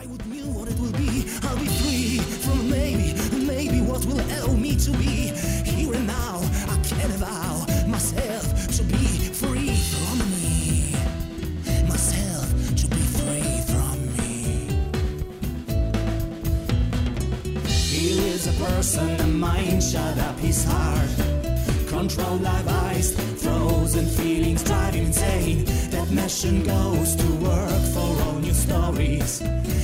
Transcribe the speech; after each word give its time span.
I 0.00 0.06
would 0.06 0.24
knew 0.26 0.46
what 0.52 0.68
it 0.70 0.78
will 0.78 0.92
be, 0.92 1.26
I'll 1.42 1.58
be 1.58 1.66
free 1.66 2.18
from 2.44 2.70
maybe, 2.70 3.14
maybe 3.44 3.80
what 3.80 4.04
will 4.06 4.20
allow 4.20 4.54
me 4.54 4.76
to 4.76 4.92
be 4.92 5.34
here 5.66 5.92
and 5.92 6.06
now. 6.06 6.38
I 6.68 6.76
can 6.86 7.10
allow 7.18 7.66
myself 7.88 8.68
to 8.76 8.84
be 8.84 9.06
free 9.40 9.74
from 9.90 10.18
me, 10.38 10.94
myself 11.88 12.46
to 12.76 12.86
be 12.86 13.02
free 13.18 13.60
from 13.72 13.96
me. 14.18 14.68
He 17.66 18.20
is 18.28 18.46
a 18.46 18.52
person, 18.64 19.20
a 19.20 19.26
mind 19.26 19.82
shut 19.82 20.16
up 20.18 20.38
his 20.38 20.64
heart. 20.64 21.10
Controlled 21.88 22.42
live 22.42 22.68
eyes, 22.68 23.16
frozen. 23.42 23.97
Machine 26.38 26.62
goes 26.62 27.16
to 27.16 27.26
work 27.42 27.82
for 27.92 28.22
all 28.22 28.38
new 28.38 28.54
stories 28.54 29.40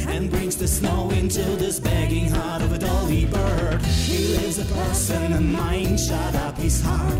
and 0.06 0.30
brings 0.30 0.54
the 0.56 0.68
snow 0.68 1.10
into 1.10 1.42
this 1.56 1.80
begging 1.80 2.28
heart 2.28 2.62
of 2.62 2.70
a 2.70 2.78
dolly 2.78 3.24
bird. 3.24 3.82
He 3.82 4.36
lives 4.36 4.60
a 4.60 4.64
person, 4.72 5.32
a 5.32 5.40
mind 5.40 5.98
shut 5.98 6.36
up 6.36 6.56
his 6.56 6.80
heart. 6.80 7.18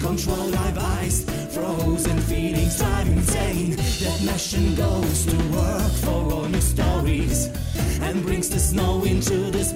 Controlled 0.00 0.52
live 0.52 0.78
eyes, 0.78 1.24
frozen 1.54 2.18
feelings 2.20 2.78
driving 2.78 3.18
insane. 3.18 3.76
That 3.76 4.22
machine 4.24 4.74
goes 4.74 5.26
to 5.26 5.36
work 5.52 5.92
for 6.04 6.32
all 6.32 6.48
new 6.48 6.62
stories 6.62 7.50
and 8.00 8.22
brings 8.22 8.48
the 8.48 8.60
snow 8.60 9.04
into 9.04 9.50
this 9.50 9.67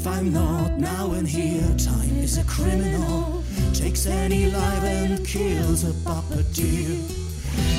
If 0.00 0.06
I'm 0.06 0.32
not 0.32 0.78
now 0.78 1.10
and 1.10 1.26
here, 1.26 1.74
time 1.76 2.16
is 2.18 2.38
a 2.38 2.44
criminal. 2.44 3.42
Takes 3.74 4.06
any 4.06 4.48
life 4.48 4.84
and 4.84 5.26
kills 5.26 5.82
a 5.82 5.92
puppeteer. 6.06 7.02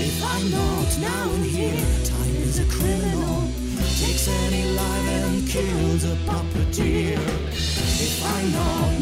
If 0.01 0.21
I'm 0.21 0.51
not 0.51 0.99
now 0.99 1.31
and 1.31 1.45
here, 1.45 1.85
time 2.03 2.35
is 2.43 2.59
a 2.59 2.65
criminal. 2.65 3.49
Takes 4.03 4.27
any 4.27 4.69
life 4.75 5.07
and 5.07 5.47
kills 5.47 6.03
a 6.03 6.17
puppeteer. 6.27 7.19
If 7.53 8.21
I'm 8.35 8.51
not 8.51 8.98